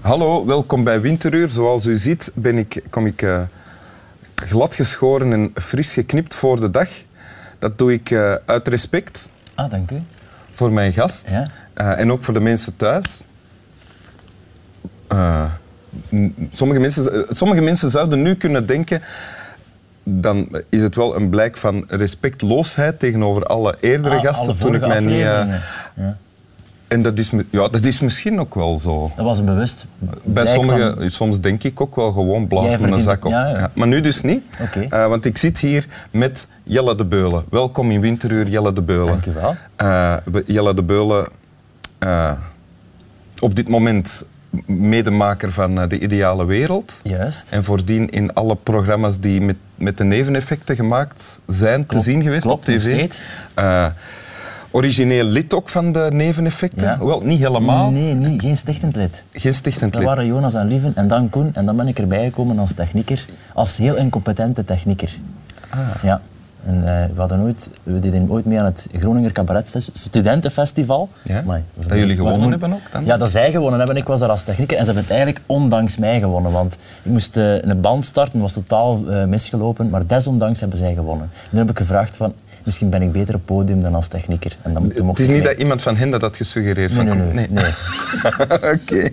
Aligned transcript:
Hallo, 0.00 0.46
welkom 0.46 0.84
bij 0.84 1.00
Winteruur. 1.00 1.48
Zoals 1.48 1.86
u 1.86 1.96
ziet 1.96 2.32
ben 2.34 2.58
ik, 2.58 2.82
kom 2.90 3.06
ik 3.06 3.22
uh, 3.22 3.42
glad 4.34 4.74
geschoren 4.74 5.32
en 5.32 5.52
fris 5.54 5.92
geknipt 5.92 6.34
voor 6.34 6.60
de 6.60 6.70
dag. 6.70 6.88
Dat 7.58 7.78
doe 7.78 7.92
ik 7.92 8.10
uh, 8.10 8.34
uit 8.44 8.68
respect. 8.68 9.30
Ah, 9.54 9.70
dank 9.70 9.90
u. 9.90 10.02
Voor 10.54 10.72
mijn 10.72 10.92
gast 10.92 11.30
Ja. 11.30 11.46
uh, 11.80 12.00
en 12.00 12.12
ook 12.12 12.22
voor 12.22 12.34
de 12.34 12.40
mensen 12.40 12.76
thuis. 12.76 13.24
sommige, 16.50 16.80
mensen, 16.80 17.26
sommige 17.30 17.60
mensen 17.60 17.90
zouden 17.90 18.22
nu 18.22 18.34
kunnen 18.34 18.66
denken 18.66 19.02
dan 20.04 20.48
is 20.68 20.82
het 20.82 20.94
wel 20.94 21.16
een 21.16 21.28
blijk 21.28 21.56
van 21.56 21.84
respectloosheid 21.88 22.98
tegenover 22.98 23.44
alle 23.44 23.76
eerdere 23.80 24.14
Ah, 24.16 24.22
gasten 24.22 24.48
alle 24.48 24.58
toen 24.58 24.74
ik 24.74 24.86
mij 24.86 25.00
niet. 25.00 25.18
Ja. 25.18 25.62
En 26.94 27.02
dat 27.02 27.18
is, 27.18 27.30
ja, 27.50 27.68
dat 27.68 27.84
is 27.84 28.00
misschien 28.00 28.40
ook 28.40 28.54
wel 28.54 28.78
zo. 28.78 29.12
Dat 29.16 29.24
was 29.24 29.38
een 29.38 29.44
bewust 29.44 29.86
Bij 30.22 30.46
sommigen, 30.46 30.96
van- 30.98 31.10
soms 31.10 31.40
denk 31.40 31.62
ik 31.64 31.80
ook 31.80 31.96
wel 31.96 32.12
gewoon 32.12 32.46
blaas 32.46 32.78
me 32.78 32.88
een 32.90 33.00
zak 33.00 33.24
op. 33.24 33.30
ja, 33.30 33.46
ja. 33.48 33.70
Maar 33.74 33.86
nu 33.88 34.00
dus 34.00 34.20
niet. 34.20 34.42
Eh, 34.90 35.06
want 35.08 35.24
ik 35.24 35.36
zit 35.38 35.58
hier 35.58 35.86
met 36.10 36.46
Jelle 36.62 36.94
de 36.94 37.04
Beulen. 37.04 37.44
Welkom 37.50 37.90
in 37.90 38.00
Winteruur, 38.00 38.48
Jelle 38.48 38.72
de 38.72 38.82
Beulen. 38.82 39.06
Dank 39.06 39.26
u 39.26 39.32
wel. 39.32 39.54
Eh, 39.76 40.16
Jelle 40.46 40.74
de 40.74 40.82
Beulen, 40.82 41.28
eh, 41.98 42.32
op 43.40 43.54
dit 43.56 43.68
moment 43.68 44.24
medemaker 44.66 45.52
van 45.52 45.88
De 45.88 45.98
Ideale 45.98 46.44
Wereld. 46.46 47.00
Juist. 47.02 47.50
En 47.50 47.64
voordien 47.64 48.10
in 48.10 48.34
alle 48.34 48.56
programma's 48.62 49.20
die 49.20 49.40
met, 49.40 49.56
met 49.74 49.96
de 49.98 50.04
neveneffecten 50.04 50.76
gemaakt 50.76 51.38
zijn 51.46 51.86
Klopt, 51.86 52.04
te 52.04 52.10
zien 52.10 52.22
geweest 52.22 52.42
klopt, 52.46 52.68
op 52.68 52.74
nog 52.74 52.82
tv. 52.82 52.92
steeds. 52.92 53.24
Origineel 54.74 55.24
lid 55.24 55.54
ook 55.54 55.68
van 55.68 55.92
de 55.92 56.08
neveneffecten. 56.12 56.86
Ja. 56.86 56.98
Wel, 56.98 57.20
niet 57.20 57.38
helemaal. 57.38 57.90
Nee, 57.90 58.14
nee, 58.14 58.38
geen 58.40 58.56
stichtend 58.56 58.96
lid. 58.96 59.24
Geen 59.32 59.54
stichtend 59.54 59.92
Dat 59.92 60.00
lid. 60.00 60.10
waren 60.10 60.26
Jonas 60.26 60.54
en 60.54 60.66
Lieven 60.66 60.92
en 60.94 61.08
dan 61.08 61.30
Koen. 61.30 61.50
En 61.54 61.66
dan 61.66 61.76
ben 61.76 61.88
ik 61.88 61.98
erbij 61.98 62.24
gekomen 62.24 62.58
als 62.58 62.72
technieker. 62.72 63.26
Als 63.52 63.76
heel 63.76 63.96
incompetente 63.96 64.64
technieker. 64.64 65.10
Ah. 65.68 65.78
Ja. 66.02 66.20
En 66.66 66.76
eh, 66.76 67.06
we, 67.14 67.20
hadden 67.20 67.40
ooit, 67.40 67.70
we 67.82 67.98
deden 67.98 68.30
ooit 68.30 68.44
mee 68.44 68.58
aan 68.58 68.64
het 68.64 68.88
Groninger 68.92 69.32
Cabaret 69.32 69.88
Studentenfestival. 69.92 71.08
Ja? 71.22 71.38
Amai, 71.38 71.62
Dat 71.74 71.98
jullie 71.98 72.16
gewonnen 72.16 72.50
hebben 72.50 72.72
ook 72.72 72.80
dan? 72.92 73.04
Ja, 73.04 73.16
dat 73.16 73.30
zij 73.30 73.50
gewonnen 73.50 73.78
hebben. 73.78 73.96
Ik 73.96 74.06
was 74.06 74.20
daar 74.20 74.28
als 74.28 74.42
technieker. 74.42 74.76
En 74.76 74.84
ze 74.84 74.92
hebben 74.92 75.08
het 75.08 75.12
eigenlijk 75.16 75.44
ondanks 75.46 75.96
mij 75.96 76.20
gewonnen. 76.20 76.52
Want 76.52 76.74
ik 77.02 77.10
moest 77.10 77.36
eh, 77.36 77.62
een 77.62 77.80
band 77.80 78.04
starten, 78.04 78.40
was 78.40 78.52
totaal 78.52 79.08
eh, 79.08 79.24
misgelopen. 79.24 79.90
Maar 79.90 80.06
desondanks 80.06 80.60
hebben 80.60 80.78
zij 80.78 80.94
gewonnen. 80.94 81.30
En 81.42 81.48
toen 81.50 81.58
heb 81.58 81.70
ik 81.70 81.78
gevraagd 81.78 82.16
van... 82.16 82.34
Misschien 82.64 82.90
ben 82.90 83.02
ik 83.02 83.12
beter 83.12 83.34
op 83.34 83.40
podium 83.44 83.80
dan 83.80 83.94
als 83.94 84.08
technieker. 84.08 84.56
En 84.62 84.74
dan, 84.74 84.82
Het 84.82 85.18
is 85.18 85.26
niet 85.26 85.28
mee. 85.28 85.42
dat 85.42 85.56
iemand 85.56 85.82
van 85.82 85.96
hen 85.96 86.10
dat 86.10 86.20
had 86.20 86.36
gesuggereerd. 86.36 86.94
Nee, 86.96 87.06
van, 87.08 87.16
nee, 87.16 87.32
nee. 87.32 87.48
nee. 87.50 87.72
Oké. 88.74 89.08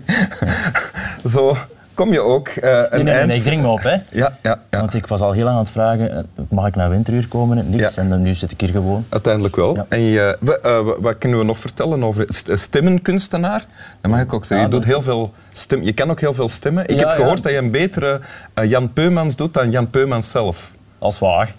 Zo 1.34 1.56
kom 1.94 2.12
je 2.12 2.20
ook 2.20 2.48
eh, 2.48 2.70
een 2.70 2.78
Nee, 2.80 2.88
nee, 2.90 3.02
nee, 3.02 3.14
eind... 3.14 3.26
nee, 3.26 3.36
ik 3.36 3.42
dring 3.42 3.62
me 3.62 3.68
op, 3.68 3.82
hè. 3.82 3.90
Ja, 3.90 4.02
ja, 4.10 4.36
ja. 4.42 4.78
Want 4.80 4.94
ik 4.94 5.06
was 5.06 5.20
al 5.20 5.32
heel 5.32 5.44
lang 5.44 5.56
aan 5.56 5.62
het 5.62 5.72
vragen, 5.72 6.16
eh, 6.16 6.22
mag 6.48 6.66
ik 6.66 6.74
naar 6.76 6.90
winteruur 6.90 7.28
komen? 7.28 7.70
Niks. 7.70 7.94
Ja. 7.94 8.02
En 8.02 8.08
dan, 8.08 8.22
nu 8.22 8.32
zit 8.34 8.52
ik 8.52 8.60
hier 8.60 8.70
gewoon. 8.70 9.04
Uiteindelijk 9.08 9.56
wel. 9.56 9.74
Ja. 9.76 9.84
En 9.88 10.00
je, 10.00 10.38
eh, 10.40 10.58
wa- 10.60 11.00
wat 11.00 11.18
kunnen 11.18 11.38
we 11.38 11.44
nog 11.44 11.58
vertellen 11.58 12.04
over 12.04 12.24
st- 12.28 12.50
stemmenkunstenaar? 12.54 13.64
Dat 14.00 14.10
mag 14.10 14.20
ik 14.20 14.32
ook 14.32 14.44
zeggen. 14.44 14.66
Je, 14.66 14.72
doet 14.72 14.82
dat- 14.82 14.90
heel 14.90 15.02
veel 15.02 15.32
stem, 15.52 15.82
je 15.82 15.92
kan 15.92 16.10
ook 16.10 16.20
heel 16.20 16.32
veel 16.34 16.48
stemmen. 16.48 16.86
Ik 16.86 16.98
Ja, 17.00 17.08
heb 17.08 17.16
gehoord 17.16 17.36
ja. 17.36 17.42
dat 17.42 17.52
je 17.52 17.58
een 17.58 17.70
betere 17.70 18.20
Jan 18.62 18.92
Peumans 18.92 19.36
doet 19.36 19.54
dan 19.54 19.70
Jan 19.70 19.90
Peumans 19.90 20.30
zelf. 20.30 20.70
Als 20.98 21.18
waar. 21.18 21.54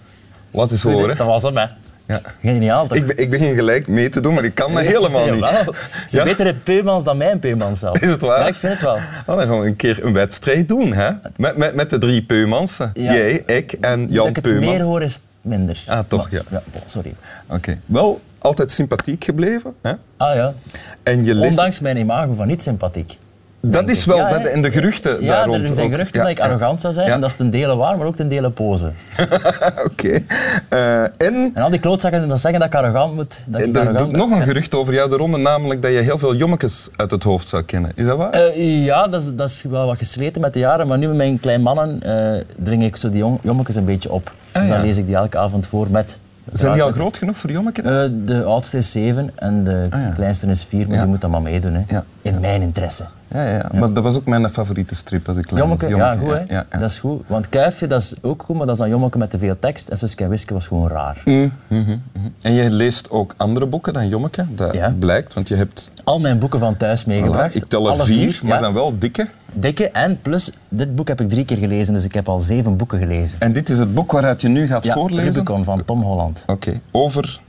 Laat 0.50 0.70
eens 0.70 0.82
horen. 0.82 1.16
Dat 1.16 1.26
was 1.26 1.42
hem, 1.42 1.56
hè. 1.56 1.66
Ja. 2.06 2.20
Geniaal, 2.40 2.86
toch? 2.86 2.98
Ik, 2.98 3.12
ik 3.12 3.30
begin 3.30 3.54
gelijk 3.54 3.88
mee 3.88 4.08
te 4.08 4.20
doen, 4.20 4.34
maar 4.34 4.44
ik 4.44 4.54
kan 4.54 4.74
dat 4.74 4.82
helemaal 4.84 5.30
niet. 5.30 5.40
Jawel. 5.44 5.74
Ze 6.08 6.16
Ja? 6.16 6.24
betere 6.24 6.54
Peumans 6.54 7.04
dan 7.04 7.16
mijn 7.16 7.38
Peumans 7.38 7.78
zelf. 7.78 7.98
Is 7.98 8.08
het 8.10 8.20
waar? 8.20 8.38
Ja, 8.40 8.46
ik 8.46 8.54
vind 8.54 8.72
het 8.72 8.82
wel. 8.82 8.94
Oh, 9.26 9.36
dan 9.36 9.46
gaan 9.46 9.60
we 9.60 9.66
een 9.66 9.76
keer 9.76 10.04
een 10.04 10.12
wedstrijd 10.12 10.68
doen, 10.68 10.92
hè? 10.92 11.10
Met, 11.36 11.56
met, 11.56 11.74
met 11.74 11.90
de 11.90 11.98
drie 11.98 12.22
Peumansen. 12.22 12.90
Ja. 12.94 13.12
Jij, 13.12 13.42
ik 13.46 13.72
en 13.72 14.00
dat 14.00 14.12
Jan 14.12 14.26
ik 14.28 14.36
het 14.36 14.60
meer 14.60 14.80
hoor, 14.82 15.02
is 15.02 15.12
het 15.14 15.22
minder. 15.40 15.82
Ah, 15.86 15.98
toch, 16.08 16.30
Maar- 16.30 16.42
ja. 16.50 16.62
sorry. 16.86 17.14
Oké. 17.46 17.78
Wel, 17.86 18.20
altijd 18.38 18.70
sympathiek 18.70 19.24
gebleven. 19.24 19.74
Hè? 19.82 19.92
Ah 20.16 20.34
ja. 20.34 20.54
En 21.02 21.24
je 21.24 21.34
leest... 21.34 21.50
Ondanks 21.50 21.80
mijn 21.80 21.96
imago 21.96 22.32
van 22.34 22.46
niet 22.46 22.62
sympathiek. 22.62 23.18
Dat 23.66 23.90
is 23.90 24.04
wel... 24.04 24.16
Ja, 24.16 24.28
dat, 24.30 24.42
en 24.46 24.62
de 24.62 24.70
geruchten 24.70 25.22
Ja, 25.22 25.28
daar 25.28 25.46
rond 25.46 25.68
er 25.68 25.74
zijn 25.74 25.86
ook. 25.86 25.92
geruchten 25.92 26.18
Ja, 26.20 26.26
dat 26.26 26.38
ik 26.38 26.44
arrogant 26.44 26.80
zou 26.80 26.92
zijn. 26.92 27.06
Ja. 27.06 27.14
En 27.14 27.20
dat 27.20 27.30
is 27.30 27.36
ten 27.36 27.50
dele 27.50 27.76
waar, 27.76 27.96
maar 27.98 28.06
ook 28.06 28.16
ten 28.16 28.28
dele 28.28 28.50
pose. 28.50 28.90
Oké. 29.90 30.20
Eh, 30.68 31.02
en 31.02 31.10
En 31.54 31.56
al 31.62 31.70
die 31.70 31.80
klootzakken 31.80 32.28
die 32.28 32.36
zeggen 32.36 32.60
dat 32.60 32.68
ik 32.68 32.74
arrogant 32.74 33.14
moet. 33.14 33.40
Dat 33.46 33.60
ik 33.60 33.66
er 33.66 33.74
arrogant 33.80 33.98
doet 33.98 34.10
ben. 34.10 34.18
nog 34.28 34.30
een 34.38 34.42
gerucht 34.42 34.74
over 34.74 34.94
jou 34.94 35.08
de 35.10 35.16
ronde, 35.16 35.38
namelijk 35.38 35.82
dat 35.82 35.92
je 35.92 35.98
heel 35.98 36.18
veel 36.18 36.34
jommetjes 36.34 36.88
uit 36.96 37.10
het 37.10 37.22
hoofd 37.22 37.48
zou 37.48 37.62
kennen. 37.62 37.92
Is 37.94 38.06
dat 38.06 38.16
waar? 38.16 38.30
Eh, 38.30 38.84
ja, 38.84 39.08
dat 39.08 39.22
is, 39.22 39.34
dat 39.34 39.48
is 39.48 39.62
wel 39.62 39.86
wat 39.86 39.98
gesleten 39.98 40.40
met 40.40 40.52
de 40.52 40.58
jaren, 40.58 40.86
maar 40.86 40.98
nu 40.98 41.06
met 41.06 41.16
mijn 41.16 41.40
klein 41.40 41.60
mannen 41.62 42.02
eh 42.02 42.40
dring 42.56 42.84
ik 42.84 42.96
zo 42.96 43.08
die 43.08 43.18
jong, 43.18 43.38
jommetjes 43.42 43.76
een 43.76 43.84
beetje 43.84 44.12
op. 44.12 44.32
Ah, 44.52 44.60
dus 44.62 44.70
dan 44.70 44.80
lees 44.80 44.96
ik 44.96 45.06
die 45.06 45.14
elke 45.16 45.38
avond 45.38 45.66
voor 45.66 45.86
met... 45.90 46.20
Zijn 46.52 46.72
die 46.72 46.82
al 46.82 46.90
groot 46.92 47.16
genoeg 47.16 47.36
voor 47.36 47.50
jommeken? 47.50 47.84
Eh, 48.02 48.10
de 48.26 48.44
oudste 48.44 48.76
is 48.76 48.90
zeven 48.90 49.30
en 49.34 49.64
de 49.64 49.86
Ah, 49.90 50.00
ja. 50.00 50.12
kleinste 50.14 50.46
is 50.46 50.64
vier, 50.64 50.86
maar 50.86 50.94
Ja. 50.96 51.02
die 51.02 51.10
moet 51.10 51.20
dan 51.20 51.30
maar 51.30 51.42
meedoen. 51.42 51.74
Hè. 51.74 51.82
Ja. 51.88 52.04
In 52.24 52.40
mijn 52.40 52.62
interesse. 52.62 53.04
ja, 53.28 53.44
ja, 53.44 53.52
ja. 53.52 53.70
Maar 53.78 53.92
dat 53.92 54.02
was 54.02 54.16
ook 54.16 54.26
mijn 54.26 54.48
favoriete 54.48 54.94
strip 54.94 55.28
als 55.28 55.36
ik 55.36 55.42
klein 55.46 55.68
was. 55.68 55.78
Jommeke, 55.80 56.02
ja, 56.02 56.16
goed 56.16 56.28
hè. 56.28 56.54
Ja, 56.54 56.66
ja. 56.70 56.78
Dat 56.78 56.90
is 56.90 56.98
goed. 56.98 57.22
Want 57.26 57.48
Kuifje, 57.48 57.86
dat 57.86 58.00
is 58.00 58.14
ook 58.22 58.42
goed, 58.42 58.56
maar 58.56 58.66
dat 58.66 58.74
is 58.74 58.80
dan 58.80 58.90
Jommeke 58.90 59.18
met 59.18 59.30
te 59.30 59.38
veel 59.38 59.56
tekst. 59.58 59.88
En 59.88 59.96
Suske 59.96 60.24
en 60.24 60.30
Wiske 60.30 60.52
was 60.54 60.66
gewoon 60.66 60.88
raar. 60.88 61.22
Mm, 61.24 61.52
mhm, 61.68 61.80
mhm. 61.80 61.98
En 62.42 62.52
je 62.52 62.70
leest 62.70 63.10
ook 63.10 63.34
andere 63.36 63.66
boeken 63.66 63.92
dan 63.92 64.08
Jommeke, 64.08 64.46
dat 64.48 64.74
Ja. 64.74 64.94
blijkt, 64.98 65.34
want 65.34 65.48
je 65.48 65.54
hebt... 65.54 65.92
Al 66.04 66.20
mijn 66.20 66.38
boeken 66.38 66.58
van 66.58 66.76
thuis 66.76 67.04
meegebracht. 67.04 67.50
Voilà, 67.50 67.56
ik 67.56 67.64
tel 67.66 67.90
er 67.98 68.04
vier, 68.04 68.40
maar 68.42 68.54
ja. 68.56 68.60
dan 68.60 68.74
wel 68.74 68.98
dikke. 68.98 69.28
Dikke 69.52 69.90
en 69.90 70.20
plus, 70.22 70.50
dit 70.68 70.94
boek 70.96 71.08
heb 71.08 71.20
ik 71.20 71.28
drie 71.28 71.44
keer 71.44 71.56
gelezen, 71.56 71.94
dus 71.94 72.04
ik 72.04 72.14
heb 72.14 72.28
al 72.28 72.38
zeven 72.40 72.76
boeken 72.76 72.98
gelezen. 72.98 73.40
En 73.40 73.52
dit 73.52 73.68
is 73.68 73.78
het 73.78 73.94
boek 73.94 74.12
waaruit 74.12 74.40
je 74.40 74.48
nu 74.48 74.66
gaat 74.66 74.84
Ja, 74.84 74.92
voorlezen? 74.92 75.32
Rubicon 75.32 75.64
van 75.64 75.84
Tom 75.84 76.02
Holland. 76.02 76.44
Oké, 76.46 76.80
over... 76.90 77.40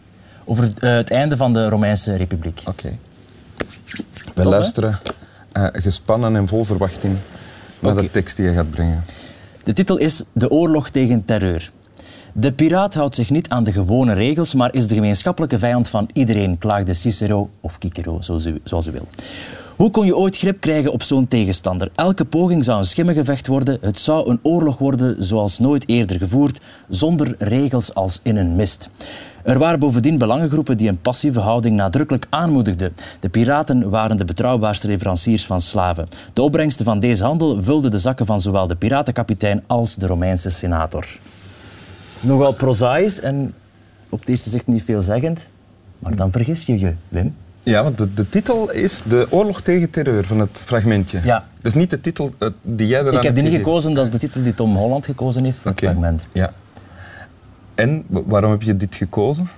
Over 0.48 0.70
eh, 0.80 0.94
het 0.96 1.12
einde 1.12 1.38
van 1.38 1.54
de 1.54 1.70
Romeinse 1.70 2.16
Republiek. 2.16 2.62
Oké. 2.68 2.90
We 4.36 4.42
hè? 4.42 4.48
luisteren 4.48 5.00
eh, 5.52 5.66
gespannen 5.72 6.36
en 6.36 6.48
vol 6.48 6.64
verwachting 6.64 7.18
naar 7.80 7.96
de 7.96 8.12
tekst 8.12 8.36
die 8.36 8.46
je 8.46 8.54
gaat 8.54 8.70
brengen. 8.70 9.04
De 9.64 9.74
titel 9.74 9.98
is 9.98 10.24
De 10.32 10.50
oorlog 10.50 10.90
tegen 10.90 11.26
terreur. 11.26 11.72
De 12.34 12.52
piraat 12.52 12.94
houdt 12.94 13.16
zich 13.16 13.30
niet 13.30 13.50
aan 13.50 13.64
de 13.64 13.72
gewone 13.72 14.14
regels, 14.14 14.54
maar 14.54 14.74
is 14.74 14.88
de 14.88 14.96
gemeenschappelijke 14.96 15.60
vijand 15.60 15.90
van 15.90 16.10
iedereen, 16.14 16.58
klaagde 16.58 16.94
Cicero 16.94 17.50
of 17.60 17.78
Cicero, 17.80 18.22
zoals 18.22 18.46
u, 18.46 18.60
zoals 18.64 18.88
u 18.88 18.92
wil. 18.92 19.08
Hoe 19.76 19.92
kon 19.92 20.06
je 20.06 20.18
ooit 20.18 20.38
grip 20.38 20.60
krijgen 20.60 20.92
op 20.92 21.04
zo'n 21.04 21.28
tegenstander? 21.28 21.92
Elke 21.96 22.26
poging 22.26 22.64
zou 22.64 22.78
een 22.78 22.86
schimmengevecht 22.86 23.48
worden. 23.48 23.78
Het 23.82 24.00
zou 24.00 24.30
een 24.30 24.40
oorlog 24.42 24.78
worden 24.78 25.24
zoals 25.24 25.60
nooit 25.60 25.88
eerder 25.88 26.18
gevoerd, 26.18 26.60
zonder 26.90 27.36
regels 27.38 27.94
als 27.94 28.20
in 28.24 28.38
een 28.38 28.56
mist. 28.56 28.90
Er 29.44 29.60
waren 29.60 29.80
bovendien 29.80 30.18
belangengroepen 30.18 30.78
die 30.78 30.90
een 30.90 31.02
passieve 31.02 31.40
houding 31.40 31.76
nadrukkelijk 31.76 32.28
aanmoedigden. 32.30 32.94
De 33.20 33.30
piraten 33.30 33.90
waren 33.90 34.18
de 34.18 34.26
betrouwbaarste 34.26 34.88
leveranciers 34.88 35.46
van 35.46 35.62
slaven. 35.62 36.08
De 36.34 36.42
opbrengsten 36.42 36.86
van 36.86 37.00
deze 37.00 37.24
handel 37.24 37.64
vulden 37.64 37.92
de 37.92 37.98
zakken 37.98 38.26
van 38.26 38.42
zowel 38.42 38.68
de 38.68 38.76
piratenkapitein 38.76 39.64
als 39.68 39.96
de 39.96 40.08
Romeinse 40.08 40.50
senator. 40.50 41.08
Nogal 42.20 42.54
prozaïs 42.54 43.20
en 43.20 43.54
op 44.10 44.20
het 44.20 44.30
eerste 44.30 44.50
zicht 44.50 44.68
niet 44.68 44.84
veelzeggend, 44.84 45.48
maar 46.00 46.16
dan 46.16 46.32
vergis 46.32 46.66
je 46.66 46.80
je, 46.80 46.94
Wim. 47.08 47.36
Ja, 47.66 47.84
want 47.84 47.98
de, 47.98 48.14
de 48.14 48.30
titel 48.30 48.72
is 48.72 49.02
De 49.08 49.28
oorlog 49.30 49.62
tegen 49.62 49.90
terreur 49.90 50.26
van 50.26 50.40
het 50.40 50.62
fragmentje. 50.66 51.20
Ja. 51.24 51.48
Dat 51.62 51.66
is 51.66 51.74
niet 51.74 51.90
de 51.90 52.02
titel 52.02 52.34
eh, 52.38 52.50
die 52.62 52.88
jij 52.88 53.02
eraan 53.02 53.14
Ik 53.14 53.24
heb 53.24 53.36
die 53.36 53.44
niet 53.44 53.54
gekozen, 53.54 53.94
dat 53.94 54.06
is 54.06 54.12
de 54.12 54.18
titel 54.18 54.44
die 54.44 54.54
Tom 54.54 54.76
Holland 54.76 55.06
gekozen 55.06 55.44
heeft 55.44 55.60
voor 55.60 55.72
het 55.72 55.80
fragment. 55.80 56.28
Ja. 56.32 56.54
En 57.76 58.04
wa- 58.08 58.22
waarom 58.26 58.52
heb 58.52 58.62
je 58.62 58.78
dit 58.78 58.96
gekozen? 58.96 59.50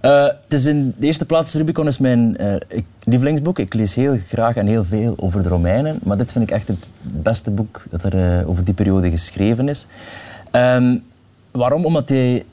Eh, 0.00 0.22
het 0.24 0.52
is 0.52 0.66
in 0.66 0.94
de 0.96 1.06
eerste 1.06 1.26
plaats, 1.26 1.54
Rubicon 1.54 1.86
is 1.86 1.98
mijn 1.98 2.36
eh, 2.36 2.54
ik- 2.68 2.84
lievelingsboek. 3.04 3.58
Ik 3.58 3.74
lees 3.74 3.94
heel 3.94 4.18
graag 4.28 4.56
en 4.56 4.66
heel 4.66 4.84
veel 4.84 5.14
over 5.16 5.42
de 5.42 5.48
Romeinen, 5.48 5.98
maar 6.02 6.16
dit 6.16 6.32
vind 6.32 6.44
ik 6.50 6.50
echt 6.56 6.68
het 6.68 6.86
beste 7.00 7.50
boek 7.50 7.82
dat 7.90 8.04
er 8.04 8.46
over 8.46 8.64
die 8.64 8.74
periode 8.74 9.10
geschreven 9.10 9.68
is. 9.68 9.86
Ehm, 10.50 10.96
waarom? 11.50 11.84
Omdat 11.84 12.08
hij 12.08 12.44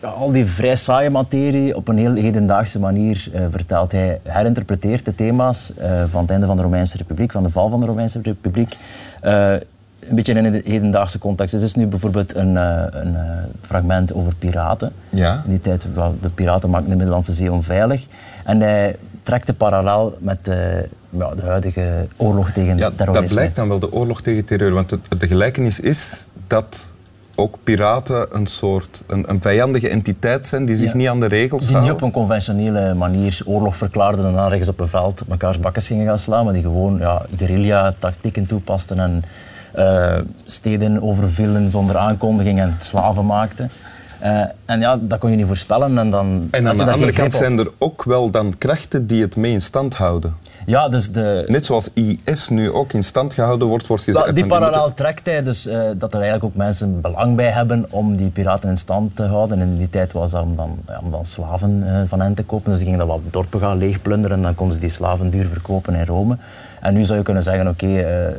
al 0.00 0.32
die 0.32 0.46
vrij 0.46 0.76
saaie 0.76 1.10
materie 1.10 1.76
op 1.76 1.88
een 1.88 1.98
heel 1.98 2.14
hedendaagse 2.14 2.78
manier 2.78 3.28
eh, 3.32 3.42
vertelt. 3.50 3.92
Hij 3.92 4.20
herinterpreteert 4.22 5.04
de 5.04 5.14
thema's 5.14 5.72
eh, 5.76 6.02
van 6.10 6.20
het 6.20 6.30
einde 6.30 6.46
van 6.46 6.56
de 6.56 6.62
Romeinse 6.62 6.96
Republiek, 6.96 7.32
van 7.32 7.42
de 7.42 7.50
val 7.50 7.68
van 7.68 7.80
de 7.80 7.86
Romeinse 7.86 8.20
Republiek, 8.22 8.76
eh, 9.20 9.52
een 10.00 10.14
beetje 10.14 10.34
in 10.34 10.52
de 10.52 10.60
hedendaagse 10.64 11.18
context. 11.18 11.54
Het 11.54 11.62
is 11.62 11.74
nu 11.74 11.86
bijvoorbeeld 11.86 12.34
een, 12.34 12.56
een 12.56 13.16
fragment 13.60 14.14
over 14.14 14.34
piraten. 14.34 14.92
Ja. 15.08 15.42
In 15.44 15.50
die 15.50 15.60
tijd, 15.60 15.86
de 16.20 16.28
piraten 16.28 16.70
maakten 16.70 16.90
de 16.90 16.96
Middellandse 16.96 17.32
Zee 17.32 17.52
onveilig. 17.52 18.06
En 18.44 18.60
hij 18.60 18.96
trekt 19.22 19.46
de 19.46 19.52
parallel 19.52 20.16
met 20.20 20.44
de, 20.44 20.88
ja, 21.10 21.34
de 21.34 21.42
huidige 21.42 22.06
oorlog 22.16 22.50
tegen 22.50 22.76
ja, 22.76 22.90
terrorisme. 22.90 23.26
Dat 23.26 23.34
blijkt 23.34 23.56
dan 23.56 23.68
wel, 23.68 23.78
de 23.78 23.92
oorlog 23.92 24.22
tegen 24.22 24.44
terreur. 24.44 24.72
Want 24.72 24.88
de 25.18 25.26
gelijkenis 25.26 25.80
is 25.80 26.26
dat 26.46 26.92
ook 27.40 27.58
piraten 27.64 28.26
een 28.36 28.46
soort 28.46 29.02
een, 29.06 29.30
een 29.30 29.40
vijandige 29.40 29.88
entiteit 29.88 30.46
zijn 30.46 30.64
die 30.64 30.76
zich 30.76 30.90
Ja. 30.90 30.96
niet 30.96 31.08
aan 31.08 31.20
de 31.20 31.26
regels 31.26 31.60
Die 31.60 31.68
niet 31.68 31.76
houden. 31.76 31.94
op 31.96 32.02
een 32.02 32.10
conventionele 32.20 32.94
manier 32.94 33.40
oorlog 33.44 33.76
verklaarden 33.76 34.26
en 34.26 34.32
dan 34.34 34.44
ergens 34.50 34.68
op 34.68 34.80
een 34.80 34.88
veld 34.88 35.22
mekaars 35.28 35.60
bakkes 35.60 35.86
gingen 35.86 36.06
gaan 36.06 36.18
slaan, 36.18 36.44
maar 36.44 36.52
die 36.54 36.62
gewoon 36.62 36.98
ja, 36.98 37.22
guerrilla-tactieken 37.36 38.46
toepasten 38.46 38.98
en 38.98 39.24
eh, 39.72 40.14
steden 40.44 41.02
overvielen 41.02 41.70
zonder 41.70 41.96
aankondiging 41.96 42.60
en 42.60 42.74
slaven 42.78 43.26
maakten. 43.26 43.70
Eh, 44.18 44.40
en 44.64 44.80
ja, 44.80 44.98
dat 45.00 45.18
kon 45.18 45.30
je 45.30 45.36
niet 45.36 45.46
voorspellen. 45.46 45.98
En, 45.98 46.10
dan 46.10 46.48
En 46.50 46.68
aan 46.68 46.76
de 46.76 46.90
andere 46.90 47.12
kant 47.12 47.34
zijn 47.34 47.58
er 47.58 47.70
ook 47.78 48.04
wel 48.04 48.30
dan 48.30 48.58
krachten 48.58 49.06
die 49.06 49.22
het 49.22 49.36
mee 49.36 49.52
in 49.52 49.60
stand 49.60 49.94
houden. 49.94 50.34
Ja, 50.66 50.88
dus 50.88 51.12
de, 51.12 51.44
Net 51.46 51.66
zoals 51.66 51.88
IS 51.94 52.48
nu 52.48 52.70
ook 52.70 52.92
in 52.92 53.04
stand 53.04 53.32
gehouden 53.32 53.68
wordt, 53.68 53.86
wordt 53.86 54.02
gezegd... 54.02 54.34
Die 54.34 54.46
parallel 54.46 54.94
trekt 54.94 55.26
hij 55.26 55.42
dus 55.42 55.66
eh, 55.66 55.80
dat 55.96 56.12
er 56.12 56.20
eigenlijk 56.20 56.44
ook 56.44 56.54
mensen 56.54 57.00
belang 57.00 57.36
bij 57.36 57.50
hebben 57.50 57.86
om 57.90 58.16
die 58.16 58.28
piraten 58.28 58.68
in 58.68 58.76
stand 58.76 59.16
te 59.16 59.22
houden. 59.22 59.60
En 59.60 59.68
in 59.68 59.76
die 59.76 59.90
tijd 59.90 60.12
was 60.12 60.30
dat 60.30 60.42
om 60.42 60.56
dan, 60.56 60.78
ja, 60.86 61.00
om 61.04 61.10
dan 61.10 61.24
slaven 61.24 61.82
eh, 61.86 62.00
van 62.06 62.20
hen 62.20 62.34
te 62.34 62.42
kopen. 62.42 62.70
Dus 62.70 62.76
die 62.76 62.84
gingen 62.84 63.06
dan 63.06 63.08
wat 63.08 63.20
dorpen 63.30 63.60
gaan 63.60 63.78
leegplunderen 63.78 64.36
en 64.36 64.42
dan 64.42 64.54
konden 64.54 64.74
ze 64.74 64.80
die 64.80 64.90
slaven 64.90 65.30
duur 65.30 65.46
verkopen 65.46 65.94
in 65.94 66.04
Rome. 66.04 66.36
En 66.80 66.94
nu 66.94 67.04
zou 67.04 67.18
je 67.18 67.24
kunnen 67.24 67.42
zeggen, 67.42 67.68
oké, 67.68 67.98
eh, 67.98 68.34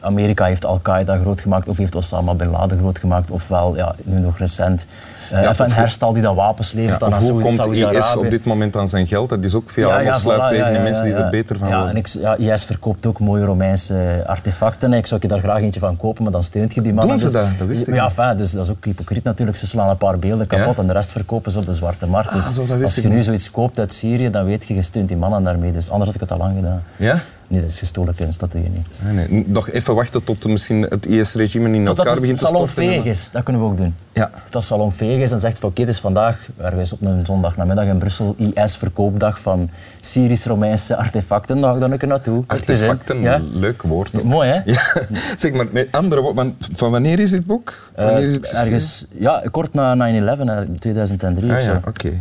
Amerika 0.00 0.44
heeft 0.44 0.64
Al-Qaeda 0.64 1.16
groot 1.16 1.40
gemaakt 1.40 1.68
of 1.68 1.76
heeft 1.76 1.94
Osama 1.94 2.34
Bin 2.34 2.50
Laden 2.50 2.78
groot 2.78 2.98
gemaakt. 2.98 3.30
Ofwel, 3.30 3.76
ja, 3.76 3.94
nu 4.02 4.18
nog 4.18 4.38
recent, 4.38 4.86
eh 5.30 5.42
Ja, 5.42 5.50
of 5.50 5.58
een 5.58 5.72
herstal 5.72 6.12
die 6.12 6.22
dan 6.22 6.34
wapens 6.34 6.72
levert 6.72 7.00
Ja, 7.00 7.06
aan 7.06 7.22
hoe 7.22 7.40
komt 7.42 7.66
IS 7.66 8.16
op 8.16 8.30
dit 8.30 8.44
moment 8.44 8.76
aan 8.76 8.88
zijn 8.88 9.06
geld? 9.06 9.28
Dat 9.28 9.44
is 9.44 9.54
ook 9.54 9.70
via 9.70 9.86
allemaal 9.94 10.18
sluipwegen 10.18 10.66
en 10.66 10.82
mensen 10.82 11.04
die 11.04 11.14
er 11.14 11.30
beter 11.30 11.58
van 11.58 11.68
ja, 11.68 11.74
worden. 11.74 11.90
En 11.94 11.96
ik, 12.00 12.06
ja, 12.06 12.36
IS 12.36 12.64
verkoopt 12.64 13.06
ook 13.06 13.18
mooie 13.18 13.44
Romeinse 13.44 14.22
artefacten. 14.26 14.92
Ik 14.92 15.06
zou 15.06 15.20
je 15.22 15.28
daar 15.28 15.40
graag 15.40 15.60
eentje 15.60 15.80
van 15.80 15.96
kopen, 15.96 16.22
maar 16.22 16.32
dan 16.32 16.42
steunt 16.42 16.74
je 16.74 16.82
die 16.82 16.92
mannen. 16.92 17.16
Doen 17.16 17.30
ze 17.30 17.30
Dus- 17.30 17.40
dat? 17.48 17.58
Dat 17.58 17.66
wist 17.66 17.86
ik 17.88 17.94
Ja, 17.94 18.34
dus 18.34 18.52
dat 18.52 18.64
is 18.64 18.70
ook 18.70 18.84
hypocriet 18.84 19.24
natuurlijk. 19.24 19.58
Ze 19.58 19.66
slaan 19.66 19.88
een 19.88 19.96
paar 19.96 20.18
beelden 20.18 20.46
kapot 20.46 20.74
Ja? 20.76 20.80
en 20.82 20.86
de 20.86 20.92
rest 20.92 21.12
verkopen 21.12 21.52
ze 21.52 21.58
op 21.58 21.66
de 21.66 21.72
zwarte 21.72 22.06
markt. 22.06 22.32
Dus 22.32 22.46
Ah, 22.46 22.52
zo, 22.52 22.66
dat 22.66 22.76
wist 22.76 22.96
als 22.96 23.04
je 23.04 23.08
nu 23.08 23.22
zoiets 23.22 23.50
koopt 23.50 23.78
uit 23.78 23.94
Syrië, 23.94 24.30
dan 24.30 24.44
weet 24.44 24.66
je, 24.66 24.74
je 24.74 24.82
steunt 24.82 25.08
die 25.08 25.16
mannen 25.16 25.42
daarmee. 25.42 25.72
Dus 25.72 25.90
anders 25.90 26.06
had 26.06 26.14
ik 26.22 26.28
het 26.28 26.38
al 26.38 26.46
lang 26.46 26.56
gedaan. 26.56 26.82
Ja? 26.96 27.20
Nee, 27.50 27.60
dat 27.60 27.70
is 27.70 27.78
gestolen 27.78 28.14
kunst, 28.14 28.40
dat 28.40 28.52
doe 28.52 28.62
je 28.62 28.68
niet. 28.68 28.86
Nee, 28.98 29.28
nee. 29.28 29.44
Nog 29.48 29.70
even 29.70 29.94
wachten 29.94 30.24
tot 30.24 30.46
misschien 30.48 30.82
het 30.82 31.06
IS-regime 31.06 31.66
in 31.70 31.74
Totdat 31.84 31.96
elkaar 31.96 32.12
het 32.12 32.20
begint 32.20 32.38
te 32.38 32.46
storten. 32.46 32.68
salonveeg 32.74 33.04
is, 33.04 33.28
dat 33.32 33.42
kunnen 33.42 33.62
we 33.62 33.68
ook 33.68 33.76
doen. 33.76 33.94
Ja. 34.12 34.30
Dat 34.50 34.64
salonveeg 34.64 35.22
is 35.22 35.30
en 35.30 35.40
zegt 35.40 35.64
oké, 35.64 35.80
het 35.80 35.90
is 35.90 35.98
vandaag, 36.00 36.48
ergens 36.56 36.92
op 36.92 37.02
een 37.02 37.26
zondagnamiddag 37.26 37.84
in 37.84 37.98
Brussel, 37.98 38.34
IS-verkoopdag 38.36 39.40
van 39.40 39.70
Syrisch-Romeinse 40.00 40.96
artefacten. 40.96 41.60
Dan 41.60 41.80
ga 41.80 41.86
ik 41.92 41.98
keer 41.98 42.08
naartoe. 42.08 42.44
Artefacten, 42.46 43.20
Ja? 43.20 43.40
leuk 43.52 43.82
woord. 43.82 44.10
ook. 44.18 44.24
Mooi, 44.24 44.48
hè? 44.48 44.60
Ja, 44.72 44.82
zeg 45.38 45.52
maar, 45.52 45.66
met 45.72 45.88
andere 45.90 46.20
woorden, 46.20 46.56
van 46.72 46.90
wanneer 46.90 47.18
is 47.18 47.30
dit 47.30 47.46
boek? 47.46 47.90
Eh, 47.94 48.04
Wanneer 48.04 48.24
is 48.24 48.34
het 48.34 48.46
geschreven? 48.46 48.66
ergens, 48.72 49.06
ja, 49.18 49.42
kort 49.50 49.74
na 49.74 49.94
9-11, 49.94 50.48
eh, 50.48 50.58
2003 50.74 51.50
Ah 51.50 51.56
of 51.56 51.62
zo. 51.62 51.70
ja, 51.70 51.80
oké. 51.86 52.20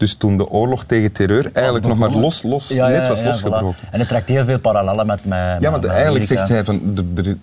Dus 0.00 0.14
toen 0.14 0.36
de 0.36 0.48
oorlog 0.48 0.84
tegen 0.84 1.12
terreur 1.12 1.50
eigenlijk 1.52 1.86
nog 1.86 1.98
maar 1.98 2.10
los, 2.10 2.42
los, 2.42 2.68
Ja, 2.68 2.88
ja, 2.88 2.98
net 2.98 3.08
was 3.08 3.20
ja, 3.20 3.26
losgebroken. 3.26 3.76
voilà. 3.86 3.90
En 3.90 3.98
het 3.98 4.08
trekt 4.08 4.28
heel 4.28 4.44
veel 4.44 4.58
parallellen 4.58 5.06
met, 5.06 5.24
met 5.24 5.38
Ja, 5.58 5.70
want 5.70 5.84
eigenlijk 5.84 6.24
zegt 6.24 6.48
hij 6.48 6.64
van, 6.64 6.80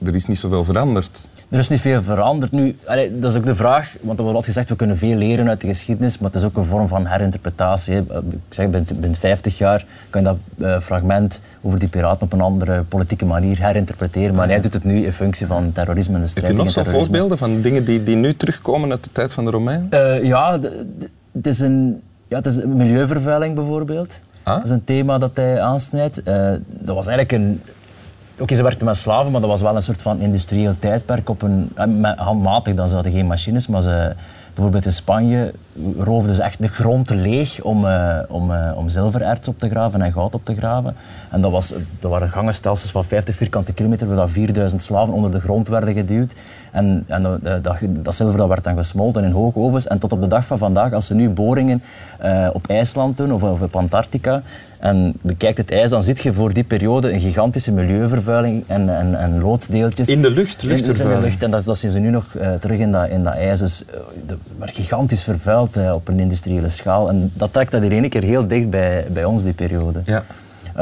er, 0.06 0.16
is 0.16 0.26
niet 0.26 0.38
zoveel 0.38 0.64
veranderd. 0.64 1.28
Er 1.50 1.60
is 1.60 1.70
niet 1.70 1.82
veel 1.82 2.04
veranderd. 2.04 2.52
Nu, 2.52 2.76
allee, 2.86 3.20
dat 3.20 3.32
is 3.32 3.38
ook 3.38 3.46
de 3.46 3.56
vraag, 3.56 3.94
want 4.02 4.18
er 4.18 4.24
wordt 4.24 4.26
altijd 4.26 4.46
gezegd, 4.46 4.70
we 4.70 4.76
kunnen 4.76 4.98
veel 4.98 5.16
leren 5.16 5.50
uit 5.50 5.62
de 5.62 5.68
geschiedenis, 5.68 6.18
maar 6.18 6.30
het 6.32 6.40
is 6.42 6.46
ook 6.48 6.58
een 6.58 6.64
vorm 6.66 6.88
van 6.88 7.06
herinterpretatie. 7.06 7.94
hè. 7.94 8.00
Ik 8.00 8.40
zeg, 8.50 8.70
binnen, 8.70 9.00
binnen 9.00 9.20
50 9.20 9.58
jaar 9.58 9.86
kan 10.10 10.22
je 10.22 10.28
dat 10.28 10.68
eh, 10.68 10.80
fragment 10.80 11.42
over 11.62 11.80
die 11.80 11.88
piraten 11.90 12.22
op 12.22 12.34
een 12.34 12.42
andere 12.42 12.84
politieke 12.84 13.26
manier 13.26 13.62
herinterpreteren, 13.62 14.36
maar 14.36 14.48
hij 14.48 14.62
doet 14.62 14.74
het 14.74 14.84
nu 14.84 15.06
in 15.06 15.14
functie 15.14 15.48
van 15.48 15.72
terrorisme 15.72 16.16
en 16.16 16.22
de 16.22 16.28
Heb 16.28 16.36
je 16.36 16.40
strijd 16.42 16.56
nog 16.58 16.68
tegen 16.74 16.92
zo'n 16.92 17.02
voorbeelden 17.02 17.38
van 17.38 17.62
dingen 17.62 17.86
die, 17.86 18.04
die 18.04 18.16
nu 18.16 18.36
terugkomen 18.36 18.92
uit 18.92 19.04
de 19.04 19.10
tijd 19.12 19.34
van 19.34 19.46
de 19.46 19.52
Romeinen? 19.52 19.90
Eh, 19.90 20.24
ja, 20.24 20.60
het 21.34 21.48
is 21.48 21.60
een 21.60 22.02
ja, 22.28 22.38
het 22.38 22.46
is 22.46 22.66
milieuvervuiling 22.66 23.56
bijvoorbeeld. 23.56 24.22
Ah? 24.44 24.56
Dat 24.56 24.64
is 24.64 24.70
een 24.70 24.84
thema 24.84 25.18
dat 25.18 25.36
hij 25.36 25.62
aansnijdt. 25.62 26.24
Eh, 26.24 26.52
dat 26.68 26.96
was 26.96 27.08
eigenlijk 27.08 27.44
een... 27.44 27.62
Oké, 28.40 28.56
ze 28.56 28.64
werkten 28.64 28.86
met 28.86 28.96
slaven, 28.96 29.32
maar 29.32 29.42
dat 29.42 29.50
was 29.50 29.62
wel 29.62 29.76
een 29.76 29.82
soort 29.82 30.02
van 30.02 30.20
industrieel 30.20 30.76
tijdperk. 30.80 31.30
Op 31.30 31.42
een, 31.42 31.72
eh, 31.76 32.12
handmatig, 32.16 32.74
dan 32.74 32.90
ze 32.90 32.96
hadden 32.96 33.14
geen 33.14 33.28
machines, 33.28 33.68
maar 33.68 33.82
ze... 33.82 34.16
Bijvoorbeeld 34.58 34.86
in 34.86 34.92
Spanje 34.92 35.54
roofden 35.98 36.36
ze 36.36 36.42
echt 36.42 36.62
de 36.62 36.68
grond 36.68 37.10
leeg 37.10 37.62
om, 37.62 37.86
eh, 37.86 38.18
om, 38.28 38.52
eh, 38.54 38.72
om 38.76 38.90
zilvererts 38.90 39.48
op 39.48 39.60
te 39.60 39.70
graven 39.70 40.02
en 40.02 40.12
goud 40.12 40.36
op 40.36 40.46
te 40.46 40.56
graven. 40.56 40.96
En 41.32 41.42
dat, 41.42 41.52
was, 41.52 41.74
dat 42.00 42.12
waren 42.12 42.30
gangenstelsels 42.30 42.92
van 42.92 43.04
50 43.04 43.36
vierkante 43.36 43.74
kilometer, 43.74 44.08
waar 44.08 44.16
dat 44.16 44.32
4000 44.32 44.82
slaven 44.82 45.14
onder 45.14 45.32
de 45.32 45.40
grond 45.40 45.68
werden 45.68 45.94
geduwd. 45.94 46.36
En, 46.72 47.04
en 47.08 47.24
dat, 47.24 47.64
dat, 47.64 47.78
dat 47.84 48.16
zilver 48.16 48.38
dat 48.38 48.48
werd 48.48 48.64
dan 48.64 48.76
gesmolten 48.76 49.24
in 49.24 49.32
hoogovens. 49.32 49.88
En 49.88 50.00
tot 50.00 50.12
op 50.12 50.22
de 50.22 50.28
dag 50.28 50.46
van 50.46 50.58
vandaag, 50.58 50.94
als 50.94 51.08
ze 51.08 51.16
nu 51.16 51.30
boringen 51.30 51.82
eh, 52.20 52.48
op 52.54 52.68
IJsland 52.68 53.18
doen 53.18 53.34
of, 53.34 53.44
of 53.44 53.62
op 53.62 53.76
Antarctica 53.76 54.42
en 54.80 55.14
bekijkt 55.22 55.58
het 55.58 55.72
ijs, 55.72 55.90
dan 55.90 56.04
zie 56.04 56.16
je 56.22 56.34
voor 56.34 56.54
die 56.54 56.64
periode 56.64 57.12
een 57.14 57.20
gigantische 57.20 57.72
milieuvervuiling 57.72 58.64
en, 58.68 58.98
en, 58.98 59.20
en 59.20 59.40
looddeeltjes. 59.42 60.08
In 60.08 60.22
de 60.22 60.32
lucht, 60.32 60.64
In- 60.64 60.70
in 60.70 60.76
de 60.78 60.84
luchtvervuiling. 60.84 61.24
lucht. 61.26 61.44
En 61.44 61.52
dat, 61.52 61.66
dat 61.66 61.78
zien 61.78 61.90
ze 61.90 62.00
nu 62.00 62.10
nog 62.10 62.36
eh, 62.36 62.54
terug 62.54 62.80
in 62.80 62.92
dat, 62.92 63.10
in 63.10 63.24
dat 63.24 63.34
ijs. 63.34 63.60
Dus 63.60 63.86
eh, 63.86 64.00
dat 64.26 64.38
werd 64.58 64.76
gigantisch 64.76 65.24
vervuild 65.24 65.78
eh, 65.78 65.94
op 65.94 66.08
een 66.08 66.20
industriële 66.20 66.70
schaal. 66.70 67.10
En 67.10 67.32
dat 67.34 67.54
trekt 67.54 67.72
dat 67.72 67.82
hier 67.82 67.92
één 67.92 68.10
keer 68.10 68.24
heel 68.24 68.48
dicht 68.48 68.70
bij, 68.70 69.06
bij 69.10 69.26
ons, 69.26 69.44
die 69.44 69.54
periode. 69.54 70.02
Ja. 70.06 70.24
We 70.76 70.82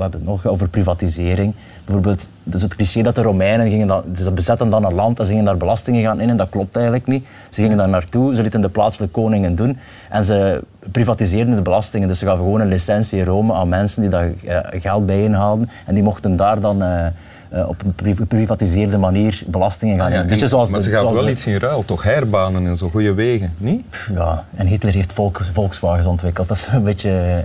hebben 0.00 0.20
het 0.20 0.24
nog 0.24 0.46
over 0.46 0.68
privatisering. 0.68 1.54
Bijvoorbeeld, 1.86 2.28
dus 2.42 2.62
het 2.62 2.74
cliché 2.76 3.02
dat 3.02 3.14
de 3.14 3.22
Romeinen 3.22 3.68
gingen 3.70 3.86
dan, 3.86 4.02
ze 4.16 4.30
bezetten 4.30 4.70
dan 4.70 4.84
een 4.84 4.94
land 4.94 5.18
en 5.18 5.24
ze 5.24 5.30
gingen 5.30 5.44
daar 5.46 5.56
belastingen 5.56 6.02
gaan 6.02 6.20
in 6.20 6.28
en 6.30 6.36
dat 6.36 6.48
klopt 6.50 6.76
eigenlijk 6.76 7.06
niet. 7.06 7.26
Ze 7.48 7.62
gingen 7.62 7.76
daar 7.76 7.88
naartoe, 7.88 8.34
ze 8.34 8.42
lieten 8.42 8.60
de 8.60 8.68
plaatselijke 8.68 9.20
koningen 9.20 9.54
doen 9.54 9.78
en 10.10 10.24
ze 10.24 10.62
privatiseerden 10.92 11.56
de 11.56 11.62
belastingen. 11.62 12.08
Dus 12.08 12.18
ze 12.18 12.24
gaven 12.24 12.44
gewoon 12.44 12.60
een 12.60 12.68
licentie 12.68 13.18
in 13.18 13.24
Rome 13.24 13.52
aan 13.54 13.68
mensen 13.68 14.00
die 14.00 14.10
daar 14.10 14.30
eh, 14.46 14.80
geld 14.80 15.06
bijeenhaalden 15.06 15.68
en 15.86 15.94
die 15.94 16.02
mochten 16.02 16.36
daar 16.36 16.60
dan 16.60 16.82
eh, 16.82 17.06
eh, 17.48 17.68
op 17.68 17.82
een 17.84 17.92
pri- 17.94 18.16
geprivatiseerde 18.16 18.98
manier 18.98 19.42
belastingen 19.46 19.96
gaan 19.96 20.06
Ah 20.06 20.12
ja, 20.12 20.20
in. 20.20 20.26
Beetje 20.26 20.42
en- 20.42 20.48
zoals 20.48 20.70
maar 20.70 20.78
de- 20.78 20.84
ze 20.84 20.90
gaven 20.90 21.12
wel 21.14 21.24
de- 21.24 21.30
iets 21.30 21.46
in 21.46 21.56
ruil, 21.56 21.84
toch 21.84 22.02
herbanen 22.02 22.66
en 22.66 22.76
zo, 22.76 22.88
goede 22.88 23.14
wegen, 23.14 23.54
niet? 23.58 23.84
Ja, 24.14 24.44
en 24.54 24.66
Hitler 24.66 24.92
heeft 24.94 25.12
Volk, 25.12 25.40
Volkswagens 25.52 26.06
ontwikkeld. 26.06 26.48
Dat 26.48 26.56
is 26.56 26.68
een 26.72 26.82
beetje... 26.82 27.44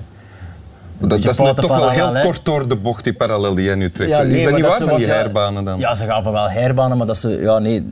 Dat, 1.02 1.22
dat 1.22 1.40
is 1.40 1.54
toch 1.56 1.78
wel 1.78 1.90
heel 1.90 2.22
kort 2.22 2.46
door 2.46 2.68
de 2.68 2.76
bocht, 2.76 3.04
die 3.04 3.14
parallel 3.14 3.56
die 3.56 3.66
jij 3.66 3.76
nu 3.76 3.92
trekt. 3.92 4.10
Ja, 4.10 4.20
is 4.20 4.44
dat 4.44 4.54
niet 4.54 4.62
waar 4.62 4.72
van 4.72 4.88
die 4.88 4.90
wat, 4.90 5.06
ja, 5.06 5.14
herbanen 5.14 5.64
dan? 5.66 5.80
Ja, 5.80 5.94
ze 5.94 6.06
gaven 6.06 6.32
wel 6.32 6.50
herbanen, 6.50 6.98
maar 6.98 7.08
dat 7.08 7.18
ze... 7.18 7.30
Ja, 7.30 7.60
nee, 7.60 7.86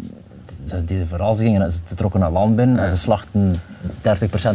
ze 0.65 0.85
deden 0.85 1.07
ze, 1.35 1.43
gingen, 1.43 1.71
ze 1.71 1.95
trokken 1.95 2.21
een 2.21 2.31
land 2.31 2.55
binnen 2.55 2.79
en 2.79 2.89
ze 2.89 2.97
slachten 2.97 3.61
30% 3.85 3.99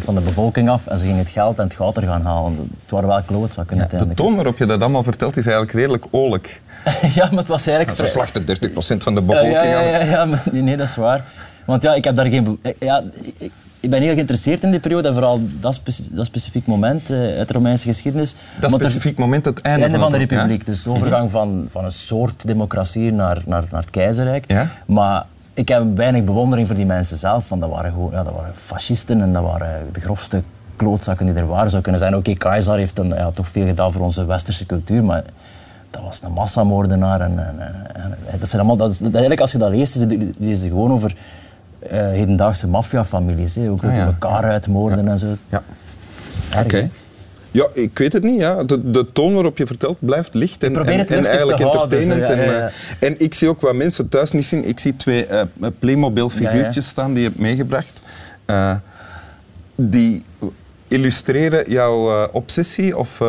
van 0.05 0.15
de 0.15 0.21
bevolking 0.21 0.69
af 0.69 0.87
en 0.87 0.99
ze 0.99 1.05
gingen 1.05 1.19
het 1.19 1.31
geld 1.31 1.59
en 1.59 1.65
het 1.65 1.75
goud 1.75 1.97
er 1.97 2.03
gaan 2.03 2.23
halen. 2.25 2.57
Het 2.59 2.91
waren 2.91 3.09
wel 3.09 3.23
klootzakken 3.27 3.75
de 3.77 3.81
uiteindelijk. 3.81 4.21
toon 4.21 4.35
waarop 4.35 4.59
je 4.59 4.67
dat 4.67 4.81
allemaal 4.81 5.03
vertelt 5.03 5.37
is 5.37 5.45
eigenlijk 5.47 5.77
redelijk 5.77 6.05
oorlijk. 6.11 6.61
ja, 7.15 7.29
maar 7.31 7.39
het 7.39 7.49
was 7.49 7.67
eigenlijk... 7.67 7.99
Ze 7.99 8.07
slachten 8.07 8.43
30% 8.43 8.47
van 9.03 9.15
de 9.15 9.21
Ja, 9.21 9.27
bevolking 9.27 9.53
ja, 9.55 9.63
ja, 9.63 9.81
ja, 9.81 9.99
ja, 10.05 10.25
nee, 10.53 10.63
nee, 10.63 10.77
dat 10.77 10.89
is 10.89 10.97
waar. 10.97 11.25
Want 11.67 11.83
ja, 11.83 11.95
ik 11.95 12.05
heb 12.05 12.17
daar 12.17 12.27
geen... 12.27 12.59
be- 12.63 12.75
Ja, 12.79 13.03
ik, 13.39 13.53
ik 13.85 13.91
ben 13.91 14.03
heel 14.03 14.13
geïnteresseerd 14.13 14.63
in 14.63 14.71
die 14.71 14.81
periode 14.81 15.09
en 15.09 15.15
vooral 15.15 15.41
dat, 15.61 15.81
dat 16.13 16.27
specifiek 16.27 16.67
moment 16.67 17.11
eh, 17.11 17.19
uit 17.19 17.49
de 17.49 17.55
Romeinse 17.55 17.89
geschiedenis. 17.89 18.35
Dat 18.61 18.71
specifiek 18.71 19.19
moment, 19.19 19.45
het 19.45 19.61
einde, 19.61 19.83
einde 19.83 19.99
van 19.99 20.11
de 20.13 20.19
het- 20.19 20.31
ja. 20.31 20.37
republiek. 20.37 20.67
Dus 20.67 20.83
de 20.83 20.91
overgang 20.91 21.31
van, 21.31 21.67
van 21.69 21.85
een 21.85 21.91
soort 21.93 22.47
democratie 22.47 23.13
naar, 23.13 23.43
naar, 23.47 23.65
naar 23.71 23.81
het 23.81 23.91
keizerrijk. 23.91 24.45
Ja. 24.49 24.69
Maar 24.87 25.25
ik 25.55 25.69
heb 25.69 25.97
weinig 25.97 26.25
bewondering 26.25 26.67
voor 26.67 26.77
die 26.77 26.87
mensen 26.87 27.17
zelf. 27.17 27.49
Want 27.49 27.61
dat 27.61 27.71
waren 27.71 27.91
gewoon 27.93 28.11
ja, 28.13 28.23
dat 28.23 28.35
waren 28.35 28.55
fascisten 28.55 29.21
en 29.21 29.33
dat 29.33 29.43
waren 29.43 29.87
de 29.93 30.01
grofste 30.01 30.43
klootzakken 30.77 31.27
die 31.27 31.35
er 31.35 31.47
waren. 31.47 31.71
Zou 31.71 31.83
kunnen 31.83 32.01
zijn, 32.01 32.17
oké, 32.17 32.33
keizer 32.35 32.77
heeft 32.77 32.97
dan, 32.97 33.09
ja, 33.09 33.31
toch 33.31 33.49
veel 33.49 33.67
gedaan 33.67 33.93
voor 33.93 34.03
onze 34.03 34.25
westerse 34.25 34.67
cultuur, 34.67 35.05
maar 35.05 35.23
dat 35.91 36.03
was 36.03 36.21
een 36.25 36.33
massamoordenaar. 36.33 37.21
En, 37.21 37.39
en, 37.47 37.55
en- 37.95 38.17
en- 38.31 38.39
dat 38.39 38.49
zijn 38.49 38.61
allemaal, 38.63 38.77
dat 38.87 38.91
is, 38.91 38.99
dat 38.99 39.11
eigenlijk 39.13 39.41
als 39.41 39.53
je 39.53 39.59
dat 39.59 39.71
leest, 39.71 40.07
lees 40.39 40.63
je 40.63 40.69
gewoon 40.69 40.93
over 40.93 41.15
hedendaagse 41.89 42.69
maffiafamilies. 42.69 43.59
Ook 43.59 43.81
dat 43.81 43.91
Ah, 43.91 43.97
die 43.97 44.05
elkaar 44.05 44.45
uitmoorden 44.45 45.09
en 45.09 45.19
zo. 45.19 45.37
Ja. 45.49 45.63
Oké. 46.59 46.91
Ja, 47.51 47.67
ik 47.73 47.99
weet 47.99 48.13
het 48.13 48.23
niet. 48.23 48.41
Ja. 48.41 48.65
De, 48.65 48.91
de 48.91 49.13
toon 49.13 49.35
waarop 49.35 49.59
je 49.59 49.67
vertelt 49.67 49.97
blijft 50.01 50.35
licht 50.35 50.63
en, 50.63 50.77
en, 50.77 50.87
eigenlijk 50.87 51.63
houden, 51.63 51.99
entertainend. 51.99 52.29
zo, 52.29 52.35
ja, 52.35 52.41
en, 52.43 52.53
ja, 52.53 52.71
eh, 52.99 53.09
en 53.09 53.15
ik 53.19 53.35
zie 53.35 53.49
ook 53.49 53.61
wat 53.61 53.75
mensen 53.75 54.09
thuis 54.09 54.33
niet 54.33 54.47
zien. 54.47 54.65
Ik 54.65 54.79
zie 54.79 54.97
twee 54.97 55.27
eh, 55.27 55.43
Playmobil-figuurtjes 55.79 56.85
Ja, 56.85 56.91
staan 56.91 57.13
die 57.13 57.23
je 57.23 57.29
hebt 57.29 57.41
meegebracht. 57.41 58.03
Eh, 58.45 58.75
die 59.75 60.23
illustreren 60.89 61.71
jouw 61.71 62.11
eh, 62.11 62.29
obsessie 62.33 62.97
of... 62.99 63.23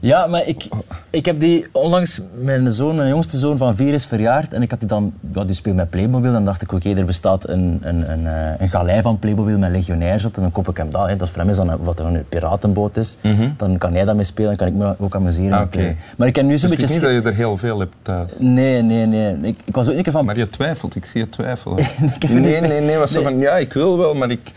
eh, 0.00 0.08
Ja, 0.08 0.26
maar 0.26 0.46
ik, 0.46 0.68
ik 1.10 1.26
heb 1.26 1.40
die 1.40 1.66
onlangs, 1.72 2.20
mijn 2.34 2.70
zoon, 2.70 2.94
mijn 2.96 3.08
jongste 3.08 3.36
zoon 3.36 3.56
van 3.56 3.76
vier 3.76 3.94
is 3.94 4.06
verjaard 4.06 4.52
en 4.52 4.62
ik 4.62 4.70
had 4.70 4.80
die 4.80 4.88
dan, 4.88 5.12
ja, 5.34 5.44
die 5.44 5.54
speelt 5.54 5.76
met 5.76 5.90
Playmobil 5.90 6.26
en 6.28 6.32
dan 6.32 6.44
dacht 6.44 6.62
ik, 6.62 6.72
oké, 6.72 6.94
er 6.94 7.04
bestaat 7.04 7.48
een, 7.48 7.78
een, 7.82 8.10
een, 8.10 8.26
eh, 8.26 8.60
een 8.60 8.68
galei 8.68 9.02
van 9.02 9.18
Playmobil 9.18 9.58
met 9.58 9.70
legionairs 9.70 10.24
op 10.24 10.36
en 10.36 10.42
dan 10.42 10.52
koop 10.52 10.68
ik 10.68 10.76
hem 10.76 10.90
dat. 10.90 11.08
Hè. 11.08 11.16
Dat 11.16 11.28
voor 11.28 11.38
hem 11.38 11.48
is 11.50 11.56
dan 11.56 11.76
wat 11.82 11.98
er 11.98 12.06
een 12.06 12.24
piratenboot 12.28 12.96
is. 12.96 13.16
Dan 13.56 13.78
kan 13.78 13.92
hij 13.92 14.04
daarmee 14.04 14.24
spelen 14.24 14.50
en 14.50 14.56
kan 14.56 14.66
ik 14.66 14.74
me 14.74 14.94
ook 14.98 15.14
amuseren. 15.14 15.52
Ah. 15.58 15.68
Play. 15.68 15.96
Maar 16.16 16.28
ik 16.28 16.36
heb 16.36 16.44
nu 16.44 16.50
Dus 16.50 16.60
zo'n 16.60 16.70
het 16.70 16.78
is 16.78 16.84
beetje... 16.86 17.00
niet 17.08 17.14
dat 17.14 17.24
je 17.24 17.30
er 17.30 17.36
heel 17.36 17.56
veel 17.56 17.78
hebt 17.78 17.94
thuis. 18.02 18.32
Nee, 18.38 18.82
nee, 18.82 19.06
nee. 19.06 19.36
Ik, 19.42 19.58
ik 19.64 19.74
was 19.74 19.88
ook 19.88 19.96
een 19.96 20.02
keer 20.02 20.12
van... 20.12 20.24
Maar 20.24 20.36
je 20.38 20.50
twijfelt, 20.50 20.96
ik 20.96 21.04
zie 21.04 21.20
je 21.20 21.28
twijfelen. 21.28 21.76
Nee, 22.40 22.60
nee, 22.60 22.80
nee, 22.80 22.96
was 22.96 23.12
zo 23.12 23.22
van, 23.22 23.38
ja, 23.38 23.56
ik 23.56 23.72
wil 23.72 23.98
wel, 23.98 24.14
maar 24.14 24.30
ik... 24.30 24.52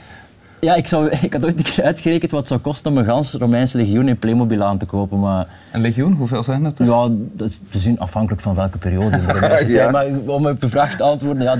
Ja, 0.64 0.76
ik, 0.76 0.88
zou, 0.88 1.10
ik 1.22 1.34
had 1.34 1.44
ooit 1.44 1.58
een 1.58 1.64
keer 1.64 1.84
uitgerekend 1.84 2.32
wat 2.32 2.40
het 2.40 2.50
zou 2.50 2.60
kosten 2.60 2.92
om 2.92 2.98
een 2.98 3.06
gans 3.06 3.34
Romeinse 3.34 3.78
legioen 3.78 4.08
in 4.08 4.18
Playmobil 4.18 4.64
aan 4.64 4.78
te 4.78 4.86
kopen, 4.86 5.20
maar... 5.20 5.48
Een 5.72 5.82
legioen, 5.82 6.14
hoeveel 6.14 6.44
zijn 6.44 6.64
dat 6.64 6.80
er? 6.80 6.86
Ja, 6.86 7.08
dat 7.12 7.48
is 7.48 7.62
te 7.70 7.80
zien 7.80 8.00
afhankelijk 8.00 8.42
van 8.42 8.56
welke 8.56 8.78
periode. 8.78 9.10
de 9.26 9.66
Ja. 9.74 9.92
Maar 9.92 10.06
om 10.26 10.48
op 10.48 10.62
je 10.62 10.70
vraag 10.70 10.96
te 10.96 11.04
antwoorden, 11.04 11.44
ja, 11.44 11.58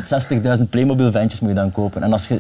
60.000 0.58 0.70
Playmobil-ventjes 0.70 1.40
moet 1.40 1.50
je 1.50 1.56
dan 1.56 1.72
kopen. 1.72 2.04
En 2.04 2.12
als 2.12 2.28
je 2.28 2.40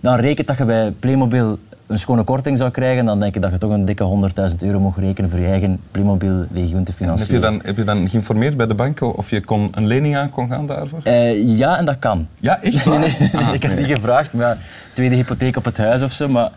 dan 0.00 0.14
rekent 0.14 0.46
dat 0.46 0.58
je 0.58 0.64
bij 0.64 0.90
Playmobil 0.90 1.58
een 1.88 1.98
schone 1.98 2.22
korting 2.24 2.58
zou 2.58 2.70
krijgen, 2.70 3.04
dan 3.04 3.20
denk 3.20 3.34
ik 3.36 3.42
dat 3.42 3.50
je 3.50 3.58
toch 3.58 3.70
een 3.72 3.84
dikke 3.84 4.30
100.000 4.50 4.56
euro 4.58 4.80
mag 4.80 4.96
rekenen 4.98 5.30
voor 5.30 5.38
je 5.38 5.46
eigen 5.46 5.80
Playmobil-legioen 5.90 6.68
te 6.68 6.68
En 6.68 6.76
heb, 6.76 6.86
je 6.86 6.92
financieren. 6.92 7.40
dan, 7.40 7.60
heb 7.64 7.76
je 7.76 7.84
dan 7.84 8.08
geïnformeerd 8.08 8.56
bij 8.56 8.66
de 8.66 8.74
banken 8.74 9.14
of 9.14 9.30
je 9.30 9.40
kon 9.40 9.68
een 9.74 9.86
lening 9.86 10.16
aan 10.16 10.30
kon 10.30 10.48
gaan 10.48 10.66
daarvoor? 10.66 11.00
Eh, 11.02 11.56
ja, 11.58 11.78
en 11.78 11.84
dat 11.84 11.98
kan. 11.98 12.26
Ja, 12.40 12.62
echt 12.62 12.84
Nee, 12.86 12.98
nee, 12.98 13.30
Ah, 13.32 13.54
ik 13.54 13.62
heb 13.62 13.76
niet 13.78 13.86
gevraagd, 13.86 14.32
maar 14.32 14.46
ja, 14.46 14.56
tweede 14.94 15.14
hypotheek 15.14 15.56
op 15.56 15.64
het 15.64 15.78
huis 15.78 16.02
of 16.02 16.12
zo, 16.12 16.28
maar 16.28 16.50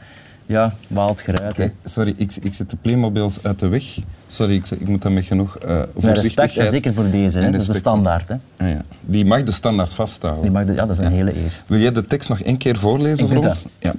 ja, 0.46 0.74
waalt 0.88 1.22
geruid. 1.22 1.58
hè. 1.58 1.64
Oké, 1.64 1.74
sorry, 1.84 2.14
ik, 2.18 2.36
ik 2.42 2.54
zet 2.54 2.70
de 2.70 2.78
Playmobiles 2.82 3.44
uit 3.44 3.60
de 3.60 3.68
weg. 3.68 3.84
Sorry, 4.28 4.54
ik, 4.56 4.70
ik 4.70 4.88
moet 4.88 5.02
dat 5.02 5.12
met 5.12 5.26
genoeg 5.26 5.54
Met 5.54 5.64
voorzichtigheid... 5.94 6.22
respect, 6.24 6.56
en 6.58 6.68
zeker 6.68 6.94
voor 6.94 7.10
deze, 7.10 7.40
hè. 7.40 7.52
dat 7.52 7.62
is 7.62 7.68
de 7.68 7.74
standaard. 7.74 8.28
Hè. 8.28 8.36
Ah, 8.58 8.70
ja. 8.70 8.82
Die 9.02 9.26
mag 9.26 9.44
de 9.44 9.52
standaard 9.52 9.94
vasthouden. 9.94 10.42
Die 10.44 10.52
mag 10.52 10.64
de- 10.66 10.74
ja, 10.74 10.86
dat 10.86 11.00
is 11.00 11.06
een 11.06 11.12
hele 11.12 11.36
eer. 11.36 11.62
Wil 11.66 11.80
jij 11.80 11.92
de 11.92 12.08
tekst 12.08 12.30
nog 12.30 12.40
één 12.42 12.58
keer 12.58 12.78
voorlezen 12.78 13.26
Ik 13.28 13.34
voor 13.34 13.44
ons? 13.46 13.66
Ja. 13.80 13.94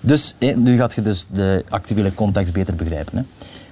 Dus 0.00 0.34
nu 0.56 0.76
gaat 0.76 0.94
je 0.94 1.02
dus 1.02 1.26
de 1.32 1.64
actuele 1.68 2.14
context 2.14 2.52
beter 2.52 2.74
begrijpen. 2.74 3.16
Hè. 3.16 3.22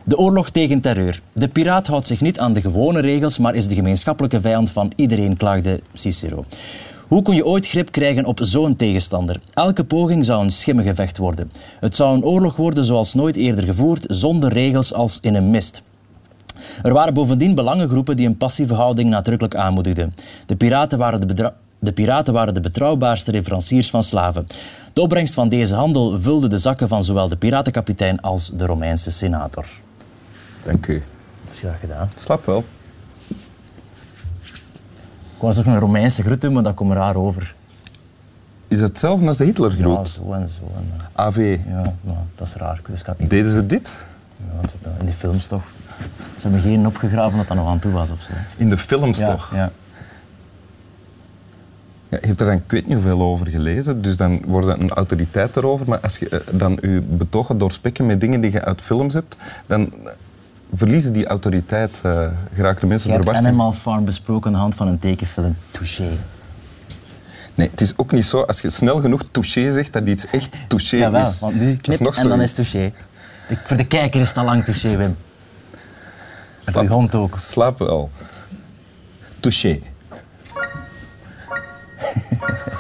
De 0.04 0.18
oorlog 0.18 0.50
tegen 0.50 0.80
terreur. 0.80 1.22
De 1.32 1.48
piraat 1.48 1.86
houdt 1.86 2.06
zich 2.06 2.20
niet 2.20 2.38
aan 2.38 2.52
de 2.52 2.60
gewone 2.60 3.00
regels, 3.00 3.38
maar 3.38 3.54
is 3.54 3.68
de 3.68 3.74
gemeenschappelijke 3.74 4.40
vijand 4.40 4.70
van 4.70 4.92
iedereen, 4.96 5.36
klaagde 5.36 5.80
Cicero. 5.94 6.44
Hoe 7.08 7.22
kon 7.22 7.34
je 7.34 7.46
ooit 7.46 7.68
grip 7.68 7.90
krijgen 7.90 8.24
op 8.24 8.38
zo'n 8.42 8.76
tegenstander? 8.76 9.40
Elke 9.54 9.84
poging 9.84 10.24
zou 10.24 10.42
een 10.42 10.50
schimmengevecht 10.50 11.18
worden. 11.18 11.50
Het 11.80 11.96
zou 11.96 12.16
een 12.16 12.24
oorlog 12.24 12.56
worden 12.56 12.84
zoals 12.84 13.14
nooit 13.14 13.36
eerder 13.36 13.64
gevoerd, 13.64 14.04
zonder 14.08 14.52
regels 14.52 14.94
als 14.94 15.18
in 15.20 15.34
een 15.34 15.50
mist. 15.50 15.82
Er 16.82 16.92
waren 16.92 17.14
bovendien 17.14 17.54
belangengroepen 17.54 18.16
die 18.16 18.26
een 18.26 18.36
passieve 18.36 18.74
houding 18.74 19.10
nadrukkelijk 19.10 19.54
aanmoedigden. 19.56 20.14
De 20.46 20.56
piraten 20.56 20.98
waren 20.98 21.36
de, 21.36 21.52
de 21.78 21.92
piraten 21.92 22.32
waren 22.32 22.54
de 22.54 22.60
betrouwbaarste 22.60 23.30
leveranciers 23.30 23.90
van 23.90 24.02
slaven. 24.02 24.46
De 24.92 25.00
opbrengst 25.00 25.34
van 25.34 25.48
deze 25.48 25.74
handel 25.74 26.20
vulde 26.20 26.48
de 26.48 26.58
zakken 26.58 26.88
van 26.88 27.04
zowel 27.04 27.28
de 27.28 27.36
piratenkapitein 27.36 28.20
als 28.20 28.50
de 28.54 28.66
Romeinse 28.66 29.10
senator. 29.10 29.66
Dank 30.62 30.86
u. 30.86 31.02
Dat 31.44 31.52
is 31.54 31.58
graag 31.58 31.80
gedaan. 31.80 32.08
Slap 32.14 32.46
wel. 32.46 32.64
Ik 35.36 35.44
was 35.44 35.58
ook 35.58 35.64
een 35.66 35.78
Romeinse 35.78 36.22
groet 36.22 36.40
doen, 36.40 36.52
maar 36.52 36.62
dat 36.62 36.74
komt 36.74 36.92
raar 36.92 37.16
over. 37.16 37.54
Is 38.68 38.80
het 38.80 38.88
hetzelfde 38.88 39.26
als 39.26 39.36
de 39.36 39.44
Ja, 39.44 39.48
Hitlergroet? 39.50 40.08
zo 40.08 40.32
en 40.32 40.48
zo. 40.48 40.60
En, 40.76 40.90
eh, 40.96 41.24
AV. 41.24 41.58
ja, 41.68 41.94
maar 42.00 42.14
dat 42.36 42.46
is 42.46 42.54
raar. 42.54 42.80
Dus 42.88 42.98
ik 43.00 43.04
ga 43.06 43.10
het 43.12 43.20
niet 43.20 43.30
Deden 43.30 43.52
ze 43.52 43.66
dit? 43.66 43.90
ja, 44.36 44.68
dat- 44.82 44.92
in 45.00 45.06
die 45.06 45.14
films 45.14 45.46
toch. 45.46 45.62
Ze 46.36 46.42
hebben 46.42 46.60
geen 46.60 46.86
opgegraven 46.86 47.38
dat 47.38 47.48
dat 47.48 47.56
nog 47.56 47.68
aan 47.68 47.78
toe 47.78 47.92
was 47.92 48.10
of 48.10 48.20
zo. 48.20 48.32
In 48.56 48.68
de 48.70 48.76
films 48.78 49.18
Ja, 49.18 49.26
toch? 49.30 49.50
ja. 49.54 49.70
Ja, 52.10 52.18
je 52.20 52.26
hebt 52.26 52.40
er 52.40 52.46
dan 52.46 52.54
ik 52.54 52.62
weet 52.70 52.86
niet 52.86 52.94
hoeveel 52.94 53.20
over 53.22 53.46
gelezen, 53.46 54.02
dus 54.02 54.16
dan 54.16 54.42
wordt 54.46 54.66
er 54.68 54.80
een 54.80 54.90
autoriteit 54.90 55.56
erover. 55.56 55.88
Maar 55.88 55.98
als 56.00 56.18
je 56.18 56.28
eh, 56.28 56.38
dan 56.52 56.78
je 56.82 57.00
betogen 57.08 57.58
doorspekken 57.58 58.06
met 58.06 58.20
dingen 58.20 58.40
die 58.40 58.52
je 58.52 58.64
uit 58.64 58.80
films 58.80 59.14
hebt, 59.14 59.36
dan 59.66 59.92
eh, 60.04 60.10
verliezen 60.74 61.12
die 61.12 61.26
autoriteit. 61.26 61.90
eh 62.02 62.26
geraken 62.54 62.80
de 62.80 62.86
mensen 62.86 63.10
Je 63.10 63.16
hebt. 63.16 63.28
Animal 63.28 63.72
Farm 63.72 64.04
besproken 64.04 64.46
aan 64.46 64.52
de 64.52 64.58
hand 64.58 64.74
van 64.74 64.88
een 64.88 64.98
tekenfilm. 64.98 65.56
Touché. 65.70 66.08
Nee, 67.54 67.68
het 67.70 67.80
is 67.80 67.92
ook 67.96 68.12
niet 68.12 68.24
zo, 68.24 68.40
als 68.40 68.60
je 68.60 68.70
snel 68.70 69.00
genoeg 69.00 69.22
touché 69.30 69.72
zegt, 69.72 69.92
dat 69.92 70.08
iets 70.08 70.26
echt 70.26 70.56
touché 70.68 70.96
Jawel, 70.96 71.22
is. 71.26 71.40
want 71.40 71.54
nu 71.54 71.72
Dat 71.72 71.80
knip 71.80 72.06
en 72.14 72.28
dan 72.28 72.40
is 72.40 72.52
touché. 72.52 72.92
Ik- 73.48 73.58
Voor 73.64 73.76
de 73.76 73.86
kijker 73.86 74.20
is 74.20 74.28
het 74.28 74.38
al 74.38 74.44
lang 74.44 74.64
touché, 74.64 74.88
Wim. 74.96 75.00
En 75.00 75.16
voor 76.62 76.72
Slaap- 76.72 76.84
je 76.84 76.90
hond 76.90 77.14
ook. 77.14 77.38
Slaap 77.38 77.78
wel. 77.78 78.10
Touché. 79.40 79.80